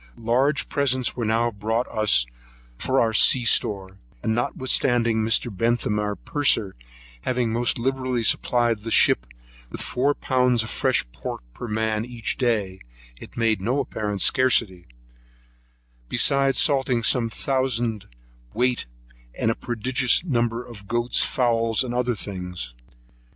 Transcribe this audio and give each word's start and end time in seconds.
Large 0.17 0.67
presents 0.67 1.15
were 1.15 1.25
now 1.25 1.51
brought 1.51 1.87
us 1.89 2.25
for 2.75 2.99
our 2.99 3.13
sea 3.13 3.45
store; 3.45 3.99
and 4.23 4.33
notwithstanding 4.33 5.17
Mr. 5.21 5.55
Bentham 5.55 5.99
our 5.99 6.15
purser 6.15 6.73
having 7.21 7.53
most 7.53 7.77
liberally 7.77 8.23
supplied 8.23 8.79
the 8.79 8.89
ship 8.89 9.27
with 9.69 9.79
four 9.79 10.15
pounds 10.15 10.63
of 10.63 10.71
fresh 10.71 11.05
pork 11.11 11.43
per 11.53 11.67
man 11.67 12.03
each 12.03 12.37
day, 12.39 12.79
it 13.19 13.37
made 13.37 13.61
no 13.61 13.79
apparent 13.79 14.21
scarcity; 14.21 14.87
beside 16.09 16.55
salting 16.55 17.03
some 17.03 17.29
thousand 17.29 18.07
weight, 18.55 18.87
and 19.37 19.51
a 19.51 19.55
prodigious 19.55 20.23
number 20.23 20.63
of 20.65 20.87
goats, 20.87 21.23
fowls, 21.23 21.83
and 21.83 21.93
other 21.93 22.15
things. 22.15 22.73